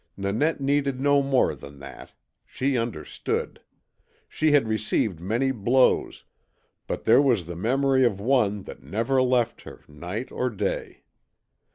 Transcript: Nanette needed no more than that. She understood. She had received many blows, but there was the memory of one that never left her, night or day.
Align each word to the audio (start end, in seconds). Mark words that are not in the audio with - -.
Nanette 0.17 0.59
needed 0.59 0.99
no 0.99 1.21
more 1.21 1.53
than 1.53 1.77
that. 1.77 2.13
She 2.43 2.75
understood. 2.75 3.61
She 4.27 4.51
had 4.51 4.67
received 4.67 5.19
many 5.19 5.51
blows, 5.51 6.23
but 6.87 7.03
there 7.03 7.21
was 7.21 7.45
the 7.45 7.55
memory 7.55 8.03
of 8.03 8.19
one 8.19 8.63
that 8.63 8.81
never 8.81 9.21
left 9.21 9.61
her, 9.61 9.83
night 9.87 10.31
or 10.31 10.49
day. 10.49 11.03